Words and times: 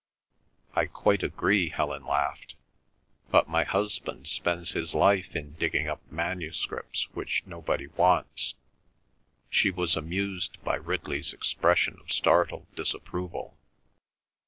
"I 0.73 0.87
quite 0.87 1.21
agree," 1.21 1.69
Helen 1.69 2.07
laughed. 2.07 2.55
"But 3.29 3.47
my 3.47 3.63
husband 3.63 4.25
spends 4.25 4.71
his 4.71 4.95
life 4.95 5.35
in 5.35 5.51
digging 5.53 5.87
up 5.87 6.01
manuscripts 6.11 7.03
which 7.13 7.43
nobody 7.45 7.85
wants." 7.85 8.55
She 9.51 9.69
was 9.69 9.95
amused 9.95 10.57
by 10.63 10.77
Ridley's 10.77 11.33
expression 11.33 11.99
of 12.01 12.11
startled 12.11 12.65
disapproval. 12.73 13.59